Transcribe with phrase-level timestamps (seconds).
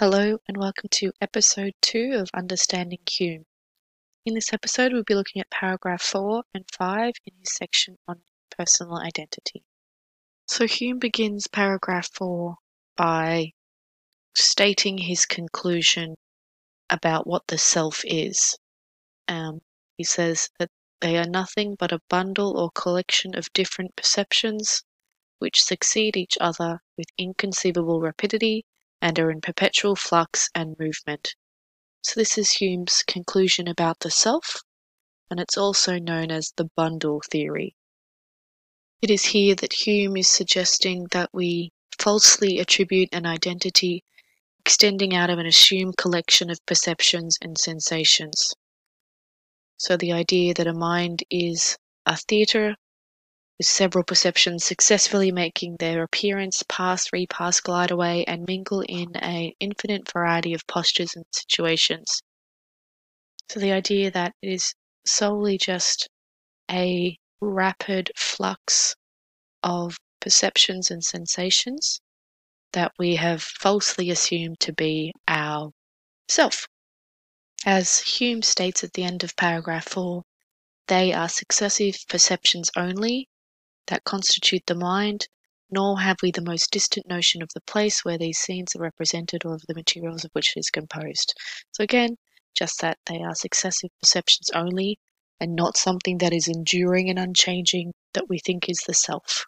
[0.00, 3.46] Hello, and welcome to episode 2 of Understanding Hume.
[4.26, 8.24] In this episode, we'll be looking at paragraph 4 and 5 in his section on
[8.58, 9.62] personal identity.
[10.48, 12.56] So, Hume begins paragraph 4
[12.96, 13.52] by
[14.34, 16.16] stating his conclusion
[16.90, 18.58] about what the self is.
[19.28, 19.60] Um,
[19.96, 20.72] he says that
[21.02, 24.82] they are nothing but a bundle or collection of different perceptions
[25.38, 28.64] which succeed each other with inconceivable rapidity
[29.04, 31.34] and are in perpetual flux and movement.
[32.00, 34.62] So, this is Hume's conclusion about the self,
[35.30, 37.76] and it's also known as the bundle theory.
[39.02, 44.02] It is here that Hume is suggesting that we falsely attribute an identity
[44.60, 48.54] extending out of an assumed collection of perceptions and sensations.
[49.76, 51.76] So, the idea that a mind is
[52.06, 52.74] a theatre
[53.58, 59.52] with several perceptions successfully making their appearance pass, repass, glide away, and mingle in an
[59.60, 62.20] infinite variety of postures and situations.
[63.48, 64.74] So the idea that it is
[65.06, 66.08] solely just
[66.70, 68.96] a rapid flux
[69.62, 72.00] of perceptions and sensations
[72.72, 75.70] that we have falsely assumed to be our
[76.28, 76.66] self.
[77.64, 80.24] As Hume states at the end of paragraph 4,
[80.88, 83.28] they are successive perceptions only
[83.86, 85.28] that constitute the mind,
[85.70, 89.44] nor have we the most distant notion of the place where these scenes are represented
[89.44, 91.34] or of the materials of which it is composed.
[91.72, 92.16] So again,
[92.56, 94.98] just that they are successive perceptions only,
[95.40, 99.46] and not something that is enduring and unchanging that we think is the self.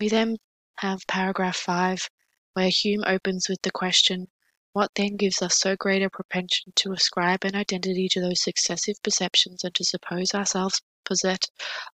[0.00, 0.36] We then
[0.78, 2.08] have paragraph 5,
[2.54, 4.28] where Hume opens with the question
[4.72, 8.96] what then gives us so great a propension to ascribe an identity to those successive
[9.02, 11.50] perceptions and to suppose ourselves possessed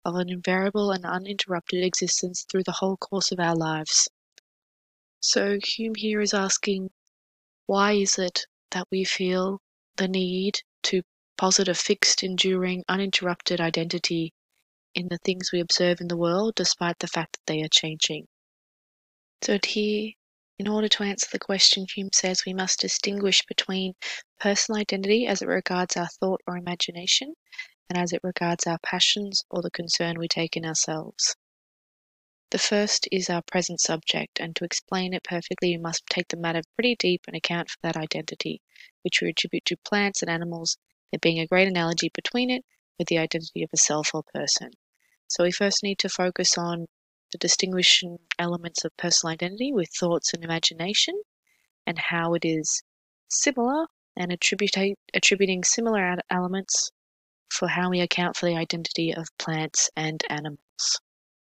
[0.04, 4.08] of an invariable and uninterrupted existence through the whole course of our lives.
[5.20, 6.90] So Hume here is asking,
[7.66, 9.60] why is it that we feel
[9.96, 11.02] the need to
[11.36, 14.32] posit a fixed, enduring, uninterrupted identity
[14.94, 18.26] in the things we observe in the world, despite the fact that they are changing?
[19.42, 20.12] So here,
[20.58, 23.94] in order to answer the question, Hume says we must distinguish between
[24.40, 27.34] personal identity as it regards our thought or imagination
[27.88, 31.36] and as it regards our passions or the concern we take in ourselves.
[32.50, 36.36] The first is our present subject, and to explain it perfectly, we must take the
[36.36, 38.62] matter pretty deep and account for that identity,
[39.02, 40.78] which we attribute to plants and animals,
[41.10, 42.64] there being a great analogy between it
[42.98, 44.70] with the identity of a self or person.
[45.28, 46.86] So we first need to focus on
[47.32, 51.20] the distinguishing elements of personal identity with thoughts and imagination,
[51.86, 52.82] and how it is
[53.28, 53.86] similar
[54.16, 56.90] and attributing similar elements
[57.56, 61.00] for how we account for the identity of plants and animals.